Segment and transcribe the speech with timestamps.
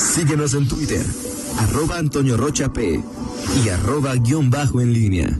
[0.00, 1.04] Síguenos en Twitter,
[1.58, 3.02] arroba Antonio Rocha P
[3.62, 5.38] y arroba guion bajo en línea.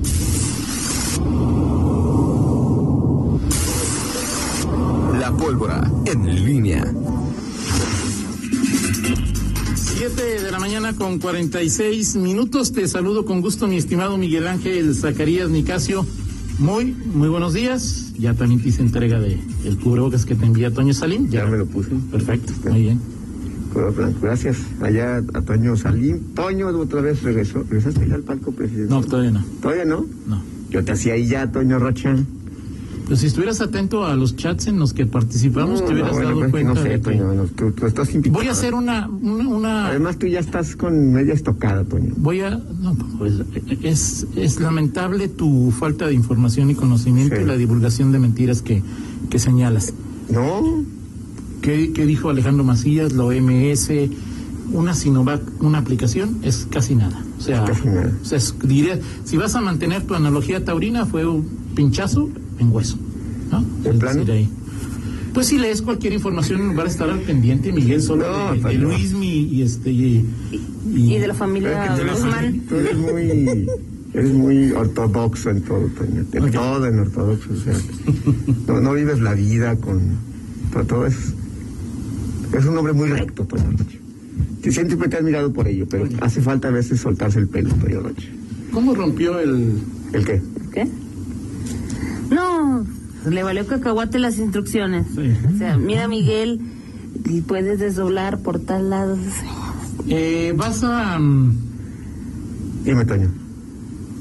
[5.19, 6.95] La pólvora en línea.
[9.75, 12.73] 7 de la mañana con 46 minutos.
[12.73, 16.07] Te saludo con gusto, mi estimado Miguel Ángel Zacarías Nicasio.
[16.59, 18.13] Muy, muy buenos días.
[18.19, 21.31] Ya también te hice entrega de el cubrebocas que te envía Toño Salim.
[21.31, 21.91] Ya me lo puse.
[22.11, 23.20] Perfecto, muy bien.
[24.21, 24.59] Gracias.
[24.81, 26.19] Allá a Toño Salim.
[26.35, 27.61] Toño otra vez regresó.
[27.63, 28.91] ¿Regresaste ya al palco presidente?
[28.93, 29.45] No, todavía no.
[29.63, 30.07] ¿Todavía no?
[30.27, 30.43] No.
[30.71, 32.17] Yo te hacía ahí ya, Toño Rocha.
[33.07, 36.29] Pues si estuvieras atento a los chats en los que participamos, te hubieras no, bueno,
[36.29, 36.75] dado pues, cuenta.
[36.75, 38.39] No sé, de Toño, bueno, tú, tú estás invitado.
[38.39, 42.15] Voy a hacer una, una, una- Además, tú ya estás con media estocada, Toño.
[42.19, 43.35] voy a, no, pues
[43.83, 47.43] es, es lamentable tu falta de información y conocimiento Sí.
[47.43, 48.81] y la divulgación de mentiras que,
[49.29, 49.93] que señalas.
[50.31, 50.85] No,
[51.63, 53.91] ¿Qué, qué dijo Alejandro Macías, la OMS?
[54.73, 57.25] Una Sinovac, una aplicación, es casi nada.
[57.39, 58.13] O sea, Casi nada.
[58.23, 61.45] o sea, es- diría, si vas a mantener tu analogía taurina, fue un
[61.75, 62.97] pinchazo en hueso.
[63.51, 63.65] ¿no?
[63.83, 64.49] Decir, ahí.
[65.35, 68.75] Pues si lees cualquier información en lugar de estar al pendiente, Miguel, solo No, de.
[68.75, 70.25] Luis mi, y este y,
[70.95, 72.61] Y de la familia que tú eres, Guzmán.
[72.69, 73.67] tú eres muy,
[74.15, 76.25] eres muy ortodoxo en todo, Toño.
[76.33, 77.49] En todo en ortodoxo.
[77.53, 77.75] O sea,
[78.69, 80.01] no, no vives la vida con.
[80.73, 81.35] Todo, todo es.
[82.53, 83.99] Es un hombre muy recto, Toño Rocha.
[84.63, 87.71] Sí, Siempre te he admirado por ello, pero hace falta a veces soltarse el pelo,
[87.75, 88.29] Toño Rocha.
[88.73, 89.75] ¿Cómo rompió el
[90.13, 90.43] ¿El qué?
[90.73, 90.89] ¿Qué?
[92.31, 92.85] No,
[93.29, 95.07] le valió cacahuate las instrucciones.
[95.15, 95.33] Sí.
[95.55, 96.61] O sea, mira Miguel,
[97.29, 99.17] y puedes desdoblar por tal lado.
[100.09, 101.55] eh, vas a mm,
[102.85, 103.29] Dime, Toño.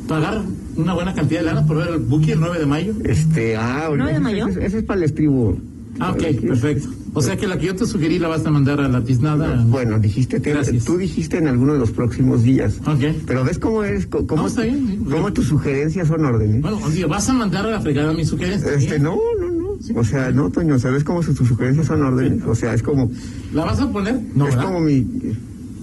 [0.07, 0.41] pagar
[0.75, 2.93] una buena cantidad de lana por ver el Buki el 9 de mayo?
[3.03, 4.47] Este, ah, ¿No ese- de mayo?
[4.47, 5.57] Ese, ese es para el estribo.
[5.99, 6.89] Ah, ok, perfecto.
[7.13, 9.63] O sea que la que yo te sugerí la vas a mandar a la tiznada.
[9.67, 10.53] Bueno, dijiste, te-
[10.85, 12.77] tú dijiste en alguno de los próximos días.
[12.85, 13.15] Ok.
[13.25, 15.03] Pero ves cómo eres, co- cómo, No, está bien.
[15.09, 16.61] cómo tus sugerencias son órdenes.
[16.61, 18.71] Bueno, o sea, vas a mandar a la fregada mi sugerencia.
[18.73, 19.69] Este, no, no, no.
[19.99, 22.43] O sea, no, Toño, ¿sabes cómo sus sugerencias son órdenes?
[22.45, 23.09] O sea, es como,
[23.53, 24.19] ¿La vas a poner?
[24.35, 24.67] No, es ¿verdad?
[24.71, 25.07] como mi,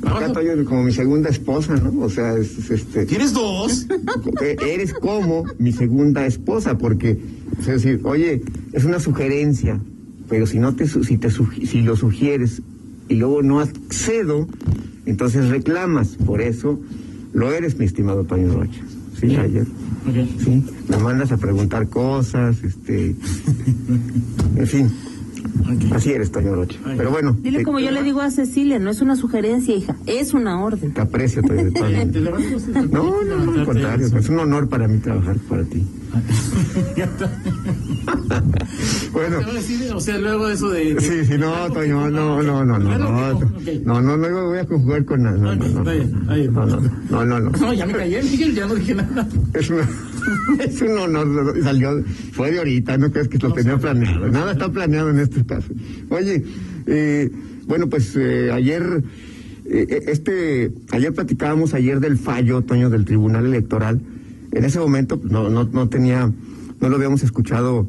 [0.05, 0.33] acá.
[0.33, 2.05] Toño, como mi segunda esposa, ¿no?
[2.05, 3.87] O sea, es, es, este, ¿Tienes dos?
[4.43, 7.19] e- eres como mi segunda esposa, porque,
[7.59, 8.43] es decir, oye,
[8.73, 9.81] es una sugerencia,
[10.29, 12.63] pero si no te, si te, sugi- si lo sugieres
[13.09, 14.49] y luego no accedo,
[15.07, 16.17] entonces reclamas.
[16.25, 16.81] Por eso
[17.33, 18.81] lo eres, mi estimado Toño Rocha.
[19.21, 19.41] Sí, Bien.
[19.41, 19.67] ayer.
[20.45, 23.15] Sí, me mandas a preguntar cosas, este,
[24.57, 24.89] en fin,
[25.93, 26.79] así eres, Toño Rocha.
[26.97, 29.97] Pero bueno, Dile te, como yo le digo a Cecilia, no es una sugerencia, hija,
[30.07, 30.93] es una orden.
[30.93, 31.71] te aprecio, Toño.
[32.93, 35.83] No, no, no, al contrario, es un honor para mí trabajar para ti.
[39.13, 39.39] Bueno,
[39.95, 41.01] o sea, luego eso de...
[41.01, 43.41] sí, sí, no, Toño, no, no, no, no, no,
[43.85, 46.81] no, no, no, voy a conjugar con nada, no, no, no, no, no,
[47.11, 47.51] no, no, no.
[47.51, 49.27] No, ya me callé, Miguel, ya no dije nada.
[49.55, 49.89] Es, una,
[50.61, 54.53] es un honor, salió, fue de ahorita, no crees que lo No, tenía planeado, nada
[54.53, 55.69] está planeado en este caso.
[56.11, 56.45] Oye,
[56.87, 57.31] eh,
[57.67, 59.03] bueno, pues eh, ayer,
[59.67, 64.01] eh, este, ayer platicábamos ayer del fallo, Toño, del Tribunal Electoral.
[64.53, 66.33] En ese momento no, no, no tenía,
[66.87, 67.89] no lo habíamos escuchado,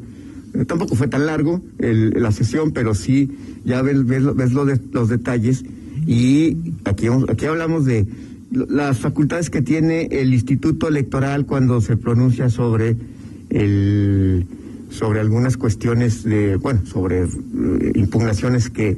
[0.54, 3.30] eh, tampoco fue tan largo el- la sesión, pero sí,
[3.64, 5.64] ya ves, ves, ves los detalles.
[6.04, 8.06] Y aquí, aquí hablamos de
[8.50, 12.96] las facultades que tiene el Instituto Electoral cuando se pronuncia sobre
[13.50, 14.46] el
[14.90, 18.96] sobre algunas cuestiones de bueno sobre eh, impugnaciones que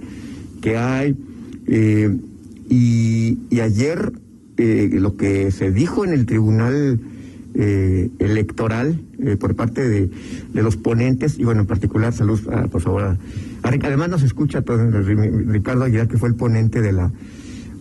[0.62, 1.16] que hay.
[1.66, 2.16] Eh,
[2.70, 4.12] y, ayer
[4.56, 7.00] lo que se dijo en el tribunal
[7.54, 10.10] eh, electoral eh, por parte de,
[10.54, 13.18] los ponentes y bueno en particular salud ah, por favor a-
[13.62, 17.10] a además nos escucha todo, Ri- Ricardo Aguilar que fue el ponente de la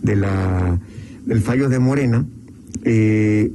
[0.02, 0.78] de la
[1.26, 2.24] del fallo de Morena.
[2.84, 3.52] Eh,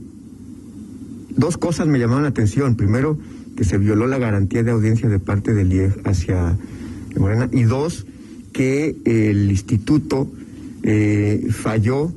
[1.36, 2.76] dos cosas me llamaron la atención.
[2.76, 3.18] Primero
[3.58, 6.56] que se violó la garantía de audiencia de parte del IEF hacia
[7.18, 7.50] Morena.
[7.52, 8.06] Y dos
[8.53, 10.32] que el instituto
[10.84, 12.14] eh, falló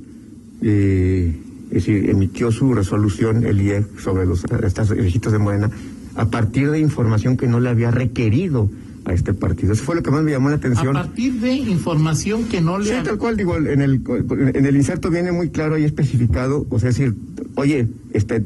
[0.62, 1.34] eh,
[1.70, 5.70] es decir, emitió su resolución el IEF sobre los estos registros de Morena
[6.16, 8.70] a partir de información que no le había requerido
[9.04, 9.72] a este partido.
[9.72, 10.92] Eso fue lo que más me llamó la A atención.
[10.94, 12.84] partir de información que no le...
[12.86, 14.02] Sí, ha- tal cual, digo, en el,
[14.54, 17.14] en el inserto viene muy claro y especificado, o sea, es decir,
[17.54, 18.42] oye, este,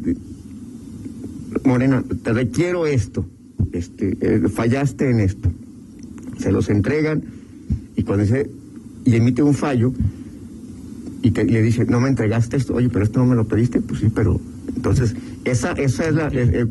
[1.64, 3.24] Morena, te requiero esto,
[3.72, 5.50] este, eh, fallaste en esto.
[6.38, 7.22] Se los entregan
[7.96, 8.50] y cuando dice,
[9.04, 9.92] y emite un fallo
[11.22, 13.44] y, te- y le dice, no me entregaste esto, oye, pero esto no me lo
[13.44, 14.40] pediste, pues sí, pero
[14.74, 15.14] entonces,
[15.44, 16.66] esa, esa es la, eh,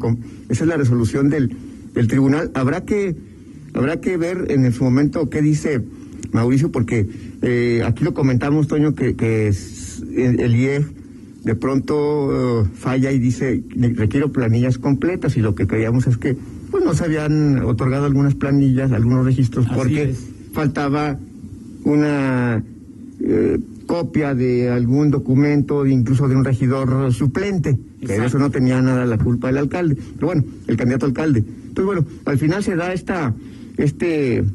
[0.50, 1.56] esa es la resolución del,
[1.94, 2.52] del tribunal.
[2.54, 3.16] Habrá que,
[3.74, 5.82] habrá que ver en su momento qué dice
[6.34, 7.08] Mauricio, porque
[7.42, 10.88] eh, aquí lo comentamos, Toño, que, que es- el, IEF
[11.46, 13.64] de pronto eh, falla y dice,
[13.96, 16.36] requiero planillas completas, y lo que creíamos es que
[16.70, 20.20] pues no se habían otorgado algunas planillas, algunos registros, Así porque es.
[20.54, 21.18] faltaba
[21.84, 22.64] una
[23.22, 23.58] eh,
[23.92, 29.06] copia de algún documento, incluso de un regidor suplente, que de eso no tenía nada
[29.06, 31.40] la culpa el alcalde, pero bueno, el candidato alcalde.
[31.40, 33.34] Entonces, bueno, al final se da esta,
[33.76, 34.46] este,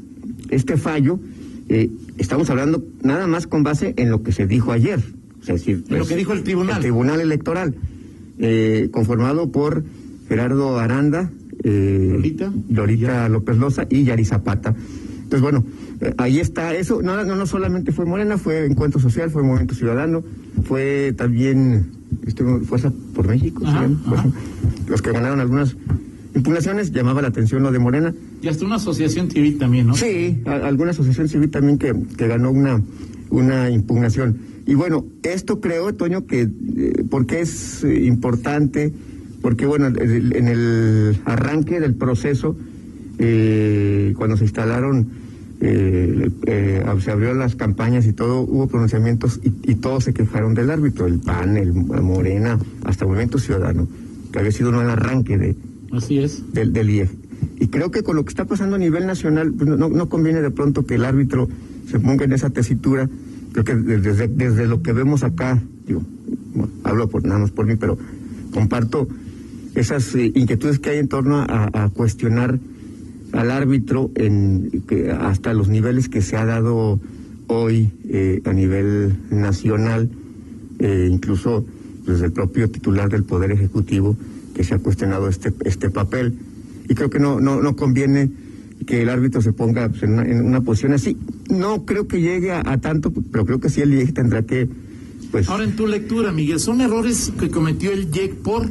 [0.49, 1.21] este fallo.
[1.69, 5.01] eh, estamos hablando nada más con base en lo que se dijo ayer.
[5.43, 6.77] O sea, es decir, En lo que dijo el tribunal.
[6.77, 7.75] El tribunal electoral,
[8.39, 9.85] eh, conformado por
[10.31, 11.31] Gerardo Aranda,
[11.63, 12.51] eh, Lolita.
[12.71, 14.75] Lolita López Loza y Yari Zapata.
[15.27, 15.65] Entonces, bueno,
[16.01, 17.03] eh, ahí está eso.
[17.03, 20.23] No, no, no solamente fue Morena, fue Encuentro Social, fue Movimiento Ciudadano,
[20.63, 21.91] fue también
[22.25, 23.65] este, Fuerza por México.
[24.89, 25.77] los que ganaron algunas
[26.35, 28.15] impugnaciones, llamaba la atención lo de Morena.
[28.41, 29.97] Y hasta una asociación civil también, ¿no?
[29.97, 32.81] Sí, a- alguna asociación civil también que, que ganó una,
[33.31, 34.37] una impugnación.
[34.65, 38.93] Y bueno, esto creo, Toño, que eh, porque es eh, importante,
[39.43, 42.57] porque bueno, en el arranque del proceso,
[43.19, 45.07] eh, cuando se instalaron,
[45.61, 50.55] eh, eh, se abrió las campañas y todo, hubo pronunciamientos y, y todos se quejaron
[50.55, 53.89] del árbitro, el PAN, el Morena, hasta el Movimiento Ciudadano,
[54.33, 55.57] que había sido no el arranque de,
[55.93, 56.53] Así es.
[56.53, 57.13] del, del IEF.
[57.59, 60.43] Y creo que con lo que está pasando a nivel nacional, pues, no, no conviene
[60.43, 61.49] de pronto que el árbitro
[61.91, 63.09] se ponga en esa tesitura.
[63.53, 65.63] Creo que desde, desde lo que vemos acá,
[66.55, 67.97] bueno, hablo por nada más por mí, pero
[68.53, 69.09] comparto
[69.75, 72.59] esas eh, inquietudes que hay en torno a, a cuestionar
[73.37, 74.83] al árbitro en
[75.21, 76.99] hasta los niveles que se ha dado
[77.49, 80.09] hoy eh, a nivel nacional,
[80.79, 81.65] eh, incluso
[82.07, 84.17] desde el propio titular del Poder Ejecutivo
[84.55, 86.35] que se ha cuestionado este este papel
[86.89, 88.31] y creo que no no no conviene
[88.87, 91.17] que el árbitro se ponga pues, en, una, posición así.
[91.49, 94.69] No creo que llegue a, tanto, pero creo que sí el IEG tendrá que
[95.31, 98.71] pues Ahora, en tu lectura, Miguel, ¿son errores que cometió el JEC por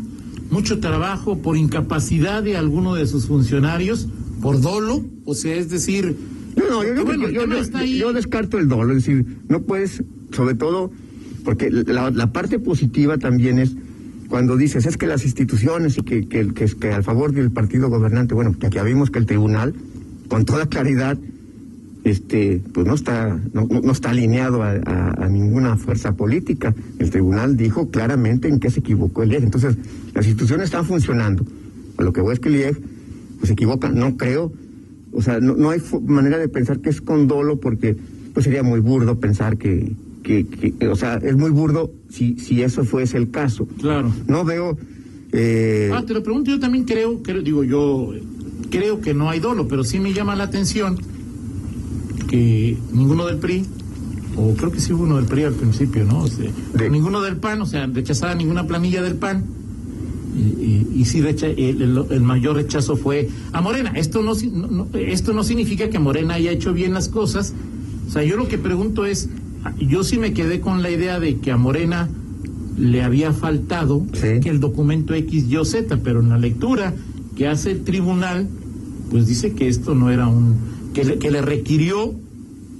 [0.51, 4.07] mucho trabajo, por incapacidad de alguno de sus funcionarios,
[4.45, 5.03] por dolo?
[5.25, 6.15] O sea, es decir,
[6.55, 10.91] No, no, yo, Bueno, descarto el dolo, es decir, no puedes, sobre todo,
[11.43, 13.75] porque la, la parte positiva también es
[14.29, 17.89] cuando dices, es que las instituciones y que, que, que, que al favor del partido
[17.89, 19.73] gobernante, bueno, que aquí vimos que el tribunal,
[20.27, 21.17] con toda claridad,
[22.03, 26.75] este, pues no está, no, no- no está alineado a, a- a ninguna fuerza política.
[26.99, 29.43] El tribunal dijo claramente en qué se equivocó el IEG.
[29.43, 29.75] Entonces,
[30.13, 31.43] las instituciones están funcionando.
[31.97, 32.77] A lo que voy es que el IEG
[33.37, 34.51] pues, se equivoca, no creo.
[35.11, 37.95] O sea, no, no hay manera de pensar que es con dolo porque
[38.33, 39.93] pues sería muy burdo pensar que,
[40.23, 43.65] que, que- o sea, es muy burdo si, si eso fuese el caso.
[43.79, 44.11] claro.
[44.27, 44.77] No veo...
[45.31, 48.11] eh, Ah, te lo pregunto, yo también creo, creo, digo, yo
[48.69, 50.97] creo que no hay dolo, pero sí me llama la atención
[52.27, 53.63] que ninguno del PRI,
[54.35, 56.23] o creo que sí hubo uno del PRI al principio, ¿no?
[56.23, 59.45] O sea, De- ninguno del PAN, o sea, rechazada ninguna planilla del PAN.
[60.35, 63.93] Y, y, sí, recha- el, mayor rechazo fue a Morena.
[63.95, 64.51] Esto no, si-
[64.93, 67.53] esto no significa que Morena haya hecho bien las cosas.
[68.07, 69.29] O sea, yo lo que pregunto es,
[69.79, 72.09] yo sí me quedé con la idea de que a Morena
[72.77, 74.41] le había faltado Sí.
[74.41, 76.93] que el documento X, Y Z, pero en la lectura
[77.37, 78.47] que hace el tribunal,
[79.09, 80.55] pues dice que esto no era un,
[80.93, 82.13] que le, que le requirió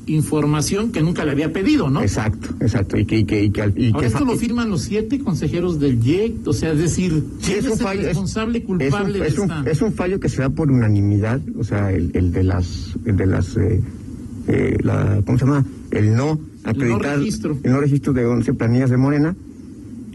[0.08, 2.02] información que nunca le había pedido, ¿no?
[2.02, 2.98] Exacto, exacto.
[2.98, 5.80] Y que, y que, y que, y Ahora que esto lo firman los siete consejeros
[5.80, 8.00] del YEC, o sea, es decir, ¿quién es un es el fallo.
[8.02, 9.72] es- responsable es, culpable un, es, de un, esta?
[9.72, 13.18] es un fallo que se da por unanimidad, o sea, el, el de las, el
[13.18, 13.82] de las, eh,
[14.48, 15.66] eh, la, ¿cómo se llama?
[15.92, 17.58] El no acreditar, registro.
[17.64, 19.36] el no registro de 11 planillas de Morena.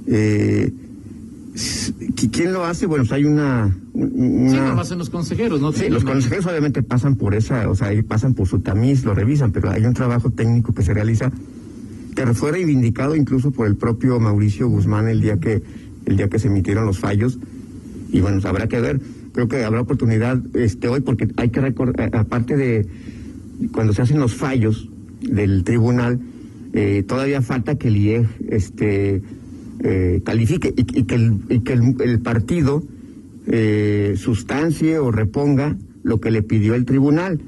[0.07, 0.80] Eh, s- ¿qui-
[2.33, 2.87] ¿Quién lo hace?
[2.87, 5.73] Bueno, pues hay una, un- Sí, no lo hacen los consejeros, ¿no?
[5.73, 9.15] Sí, los consejeros obviamente pasan por esa, o sea, ahí pasan por su tamiz, lo
[9.15, 11.31] revisan, pero hay un trabajo técnico que se realiza
[12.15, 15.63] que fue reivindicado incluso por el propio Mauricio Guzmán el día que
[16.07, 17.39] el día que se emitieron los fallos
[18.13, 19.01] y bueno, habrá que ver,
[19.33, 22.87] creo que habrá oportunidad este hoy porque hay que recordar aparte de
[23.73, 24.89] cuando se hacen los fallos
[25.21, 26.21] del tribunal
[26.73, 29.23] eh, todavía falta que el IEG este
[29.83, 32.83] eh, califique y, y que el, y que el, el partido
[33.47, 37.41] eh, sustancie o reponga lo que le pidió el tribunal.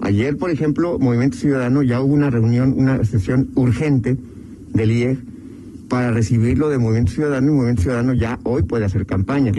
[0.00, 4.16] Ayer, por ejemplo, Movimiento Ciudadano ya hubo una reunión, una sesión urgente
[4.72, 5.18] del IEG
[5.88, 9.52] para recibirlo de Movimiento Ciudadano y Movimiento Ciudadano ya hoy puede hacer campaña.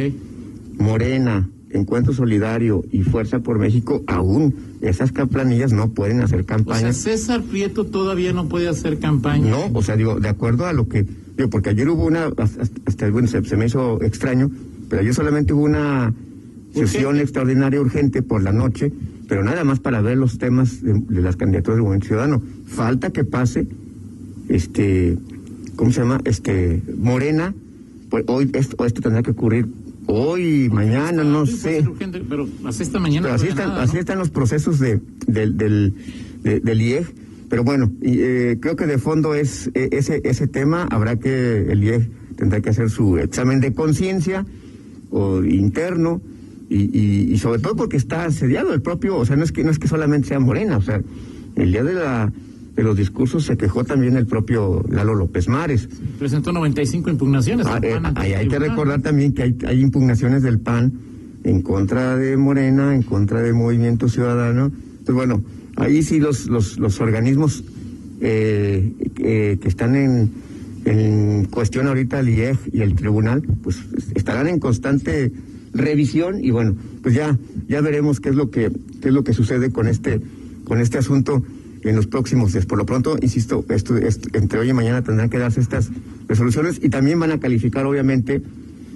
[0.78, 6.58] Morena, Encuentro Solidario y Fuerza por México aún esas planillas no pueden hacer O sea,
[6.58, 6.94] campaña.
[6.94, 9.50] César Prieto todavía no puede hacer campaña.
[9.50, 11.06] No, o sea, digo, de acuerdo a lo que,
[11.38, 12.30] digo, porque ayer hubo una,
[12.86, 14.50] hasta, bueno, se, se me hizo extraño,
[14.90, 16.14] pero ayer solamente hubo una
[16.74, 17.24] sesión Urgente.
[17.24, 18.92] extraordinaria urgente por la noche
[19.28, 22.44] pero nada más para ver los temas de, de las candidaturas del Movimiento Ciudadano.
[22.68, 23.66] Falta que pase,
[24.50, 25.18] este,
[25.76, 26.22] ¿cómo se llama?
[26.26, 27.54] Este, Morena,
[28.12, 29.66] pues hoy esto, esto tendrá que ocurrir
[30.06, 31.84] hoy, mañana, no sé.
[31.88, 32.48] urgente, pero
[33.00, 34.00] mañana así están, nada, así ¿no?
[34.02, 35.96] están los procesos de, del, del,
[36.44, 37.08] de- del IEG.
[37.50, 40.88] Pero bueno, y, eh, creo que de fondo es eh, ese, ese tema.
[40.90, 44.46] Habrá que, el IEG tendrá que hacer su examen de conciencia
[45.12, 46.22] o interno.
[46.68, 49.64] Y, y, y sobre todo porque está asediado el propio, o sea, no es que
[49.64, 51.00] no es que solamente sea Morena, o sea,
[51.56, 52.34] el día de la
[52.76, 55.88] de los discursos se quejó también el propio Lalo López Mares.
[56.20, 57.66] Presentó 95 impugnaciones.
[57.68, 60.92] Ah, eh, hay, hay que recordar también que hay, hay impugnaciones del PAN
[61.46, 64.66] en contra de Morena, en contra de Movimiento Ciudadano.
[64.66, 65.42] Entonces, bueno,
[65.76, 67.64] ahí sí los, los, los organismos
[68.22, 70.32] eh, eh, que están en,
[71.50, 73.80] cuestión ahorita, el IEG y el tribunal, pues
[74.14, 75.32] estarán en constante
[75.74, 79.34] revisión y bueno, pues ya, ya veremos qué es lo que, qué es lo que
[79.34, 80.22] sucede con este,
[80.64, 81.44] con este asunto
[81.84, 82.66] en los próximos días.
[82.68, 83.98] Por lo pronto, insisto, esto-
[84.34, 85.90] entre hoy y mañana tendrán que darse estas
[86.28, 88.42] resoluciones y también van a calificar, obviamente,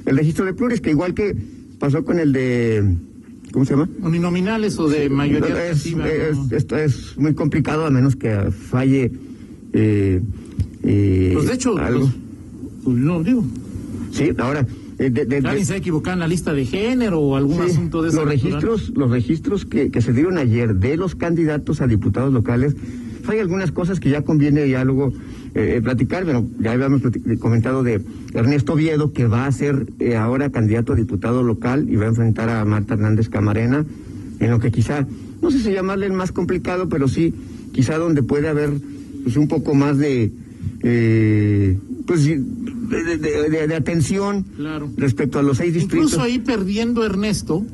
[0.05, 1.35] el registro de pluris, que igual que
[1.79, 2.83] pasó con el de,
[3.51, 3.89] ¿cómo se llama?
[4.01, 6.57] Uninominales o de mayoría es, relativa, es- ¿no?
[6.57, 9.11] esto es muy complicado a menos que falle
[9.73, 10.21] eh,
[10.83, 12.01] eh, Pues de hecho, algo.
[12.01, 12.11] pues,
[12.83, 13.43] pues, no digo.
[14.11, 14.65] sí, ahora
[14.97, 17.55] eh, de- de- de- ¿Alguien se ha equivocado en la lista de género o algún
[17.65, 21.15] Sí, asunto de esa los registros, los registros que, que se dieron ayer de los
[21.15, 22.75] candidatos a diputados locales,
[23.29, 25.13] hay algunas cosas que ya conviene ya luego
[25.55, 27.01] eh, eh, platicar, pero ya habíamos
[27.39, 28.01] comentado de
[28.33, 32.09] Ernesto Viedo, que va a ser eh, ahora candidato a diputado local y va a
[32.09, 33.85] enfrentar a Marta Hernández Camarena,
[34.39, 35.05] en lo que quizá,
[35.41, 37.33] no sé si llamarle el más complicado, pero sí,
[37.73, 38.71] quizá donde puede haber
[39.23, 40.31] pues, un poco más de,
[40.83, 44.89] eh, pues, de, de- de- de- de atención Claro.
[44.97, 46.11] respecto a los seis distritos.
[46.13, 47.65] Incluso ahí perdiendo Ernesto,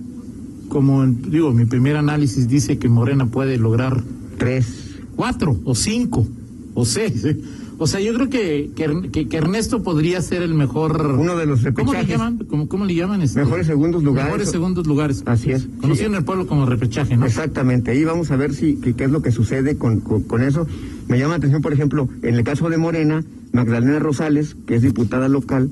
[0.70, 4.04] como digo, mi primer análisis dice que Morena puede lograr
[4.38, 4.85] Tres.
[5.16, 6.26] Cuatro o cinco
[6.74, 7.26] o seis.
[7.78, 11.18] O sea, yo creo que, que, Ern- que- que Ernesto podría ser el mejor.
[11.20, 12.38] Uno de los ¿Cómo le llaman?
[12.50, 13.22] ¿Cómo, cómo le llaman?
[13.22, 13.38] este?
[13.42, 14.28] Mejores segundos lugares.
[14.32, 15.24] Mejores segundos lugares.
[15.26, 15.68] Así es.
[15.82, 17.26] Conocido en el pueblo como repechaje, ¿no?
[17.26, 20.66] Exactamente, ahí vamos a ver si qué, es lo que sucede con, con, con eso.
[21.10, 24.82] Me llama la atención, por ejemplo, en el caso de Morena, Magdalena Rosales, que es
[24.82, 25.70] diputada local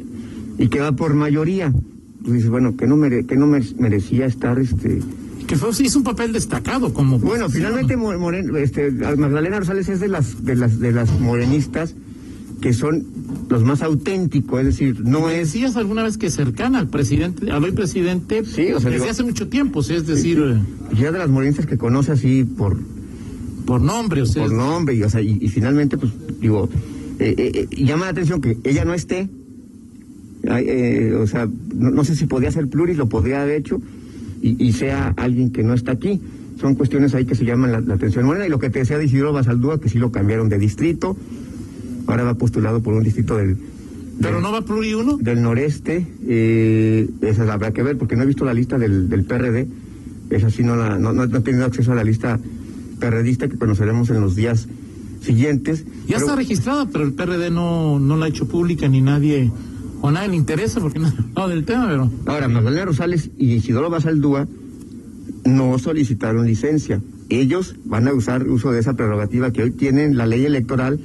[0.58, 1.72] y que va por mayoría.
[2.26, 5.00] Tú dices, bueno, que no, mere- que no mere- merecía estar este
[5.48, 7.20] Que fue, hizo un papel destacado como.
[7.20, 11.96] Bueno, finalmente Mo- Moren- este, Magdalena Rosales es de las de las de las morenistas
[12.62, 13.06] que son
[13.50, 17.62] los más auténticos, es decir, no es decías alguna vez que cercana al presidente, al
[17.62, 20.62] hoy presidente, Sí, o sea, desde digo- hace mucho tiempo, sea, es decir, eh,
[20.98, 22.80] ya de las morenistas que conoce así por
[23.66, 26.70] por nombre, o sea, por nombre y, o sea, y, y finalmente pues digo
[27.20, 29.30] eh, eh, eh, llama la atención que ella no esté
[30.44, 33.82] eh, o sea no, no sé si podía ser pluris lo podría haber hecho
[34.44, 36.22] y, y sea alguien que no está aquí
[36.60, 38.98] son cuestiones ahí que se llaman la, la atención morena y lo que te decía
[39.00, 41.18] de Isidro Basaldúa que sí lo cambiaron de distrito
[42.08, 43.58] ahora va postulado por un distrito del
[44.22, 45.18] pero del- no va pluri uno.
[45.18, 49.24] del noreste, eh, esa habrá que ver, porque no he visto la lista del, del
[49.26, 49.68] PRD,
[50.30, 52.40] esa sí no, la, no, no, no he tenido acceso a la lista
[53.00, 54.68] perredista que conoceremos en los días
[55.22, 55.84] siguientes.
[56.08, 59.50] Ya Pero- está registrada, pero el PRD no, no la ha hecho pública ni nadie,
[60.06, 61.00] o nadie le interesa porque
[61.36, 64.48] no del tema, pero Ahora, Magdalena Rosales y Isidoro Basaldúa
[65.46, 67.02] no solicitaron licencia.
[67.30, 71.00] Ellos van a usar uso de esa prerrogativa que hoy tienen la ley electoral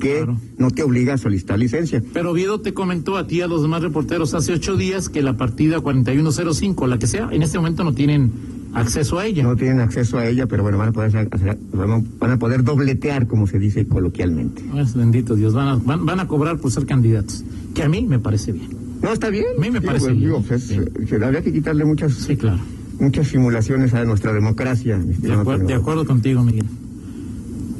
[0.00, 0.36] que Claro.
[0.58, 2.02] no te obliga a solicitar licencia.
[2.12, 5.22] Pero Oviedo te comentó a ti y a los demás reporteros hace ocho días que
[5.22, 8.32] la partida 4105, la que sea, en este momento no tienen
[8.74, 9.42] acceso a ella.
[9.42, 13.26] No tienen acceso a ella, pero bueno, van a poder, hacer- van a poder dobletear,
[13.26, 14.62] como se dice coloquialmente.
[14.76, 18.02] Es bendito Dios, van a, van, van a cobrar por ser candidatos, que a mí
[18.06, 18.68] me parece bien.
[19.02, 19.46] No, está bien.
[19.56, 20.28] A mí me parece pues, bien.
[20.30, 22.60] digo, pues, habría que quitarle muchas, Sí, claro.
[23.00, 24.96] muchas simulaciones a nuestra democracia.
[24.98, 25.66] De, estimado acuer- Toño.
[25.68, 26.66] de acuerdo contigo, Miguel.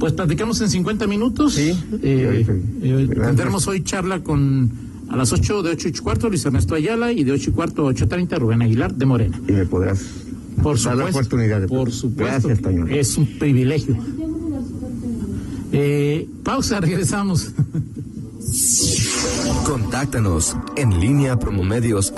[0.00, 1.54] Pues platicamos en 50 minutos.
[1.54, 1.70] Sí.
[2.02, 2.44] Eh,
[2.82, 4.68] eh, tendremos hoy charla con
[5.08, 7.86] a las 8 de 8 y cuarto Luis Ernesto Ayala y de 8 y cuarto
[7.86, 9.40] a 8.30 Rubén Aguilar de Morena.
[9.46, 10.02] Y me podrás
[10.62, 11.18] Por dar la supuesto.
[11.18, 12.48] oportunidad de Por supuesto.
[12.48, 12.86] Gracias, Toño.
[12.88, 13.96] Es un privilegio.
[15.72, 17.52] Eh, pausa, regresamos.
[19.64, 22.12] Contáctanos en línea promomedios